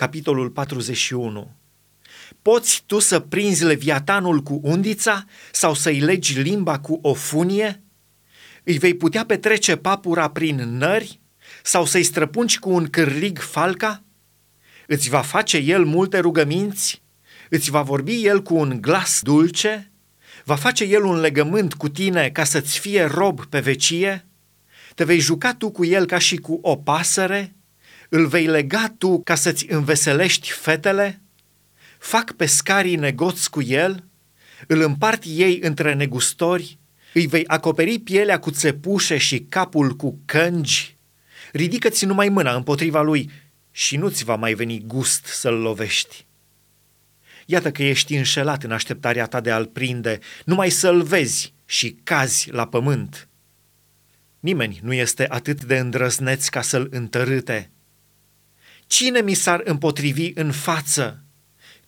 [0.00, 1.50] capitolul 41.
[2.42, 7.82] Poți tu să prinzi leviatanul cu undița sau să-i legi limba cu o funie?
[8.64, 11.20] Îi vei putea petrece papura prin nări
[11.62, 14.02] sau să-i străpunci cu un cârlig falca?
[14.86, 17.02] Îți va face el multe rugăminți?
[17.48, 19.92] Îți va vorbi el cu un glas dulce?
[20.44, 24.26] Va face el un legământ cu tine ca să-ți fie rob pe vecie?
[24.94, 27.54] Te vei juca tu cu el ca și cu o pasăre?
[28.12, 31.20] Îl vei lega tu ca să-ți înveselești fetele?
[31.98, 34.04] Fac pescarii negoți cu el?
[34.66, 36.78] Îl împart ei între negustori?
[37.14, 40.96] Îi vei acoperi pielea cu țepușe și capul cu cângi?
[41.52, 43.30] Ridică-ți numai mâna împotriva lui
[43.70, 46.26] și nu-ți va mai veni gust să-l lovești.
[47.46, 52.50] Iată că ești înșelat în așteptarea ta de a-l prinde, numai să-l vezi și cazi
[52.50, 53.28] la pământ.
[54.40, 57.70] Nimeni nu este atât de îndrăzneț ca să-l întărâte.
[58.90, 61.24] Cine mi s-ar împotrivi în față?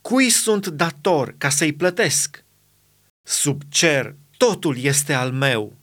[0.00, 2.44] Cui sunt dator ca să-i plătesc?
[3.22, 5.76] Sub cer totul este al meu.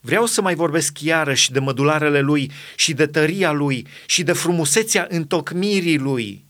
[0.00, 5.06] Vreau să mai vorbesc iarăși de mădularele lui și de tăria lui și de frumusețea
[5.10, 6.44] întocmirii lui.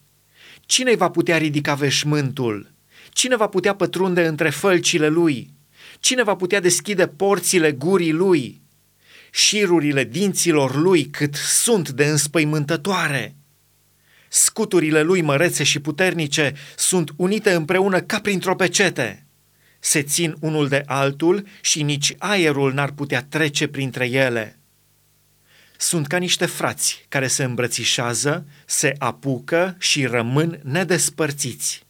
[0.60, 2.72] Cine va putea ridica veșmântul?
[3.10, 5.50] Cine va putea pătrunde între fălcile lui?
[6.00, 8.60] Cine va putea deschide porțile gurii lui?
[9.30, 13.36] Șirurile dinților lui cât sunt de înspăimântătoare.
[14.34, 19.26] Scuturile lui mărețe și puternice sunt unite împreună ca printr-o pecete.
[19.80, 24.58] Se țin unul de altul și nici aerul n-ar putea trece printre ele.
[25.76, 31.82] Sunt ca niște frați care se îmbrățișează, se apucă și rămân nedespărțiți.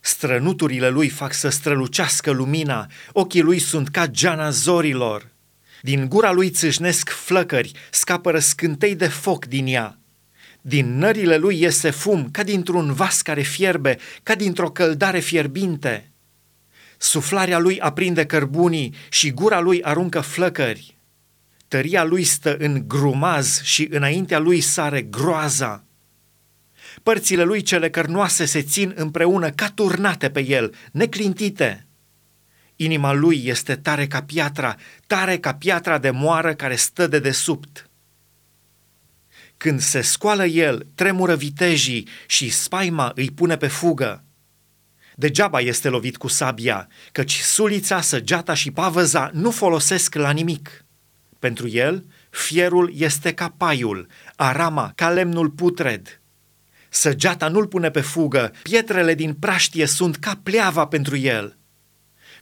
[0.00, 5.28] Strănuturile lui fac să strălucească lumina, ochii lui sunt ca geana zorilor.
[5.82, 9.98] Din gura lui țâșnesc flăcări, scapă răscântei de foc din ea.
[10.68, 16.10] Din nările lui iese fum ca dintr-un vas care fierbe, ca dintr-o căldare fierbinte.
[16.98, 20.96] Suflarea lui aprinde cărbunii și gura lui aruncă flăcări.
[21.68, 25.84] Tăria lui stă în grumaz și înaintea lui sare groaza.
[27.02, 31.86] Părțile lui cele cărnoase se țin împreună ca turnate pe el, neclintite.
[32.76, 34.76] Inima lui este tare ca piatra,
[35.06, 37.87] tare ca piatra de moară care stă de desubt.
[39.58, 44.24] Când se scoală el, tremură vitejii și spaima îi pune pe fugă.
[45.14, 50.84] Degeaba este lovit cu sabia, căci sulița, săgeata și pavăza nu folosesc la nimic.
[51.38, 56.20] Pentru el, fierul este ca paiul, arama ca lemnul putred.
[56.88, 61.58] Săgeata nu-l pune pe fugă, pietrele din praștie sunt ca pleava pentru el.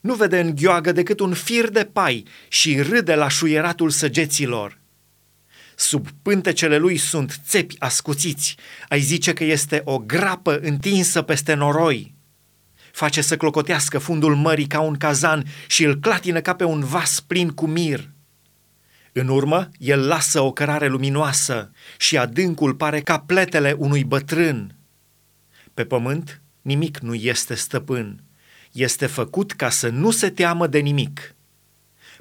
[0.00, 4.78] Nu vede în gheoagă decât un fir de pai și râde la șuieratul săgeților.
[5.78, 8.56] Sub pântecele lui sunt țepi ascuțiți,
[8.88, 12.14] ai zice că este o grapă întinsă peste noroi.
[12.92, 17.20] Face să clocotească fundul mării ca un cazan și îl clatină ca pe un vas
[17.20, 18.10] plin cu mir.
[19.12, 24.76] În urmă, el lasă o cărare luminoasă și adâncul pare ca pletele unui bătrân.
[25.74, 28.22] Pe pământ, nimic nu este stăpân.
[28.72, 31.34] Este făcut ca să nu se teamă de nimic.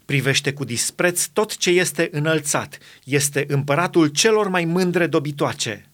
[0.06, 2.78] Privește cu dispreț tot ce este înălțat.
[3.04, 5.90] Este împăratul celor mai mândre dobitoace.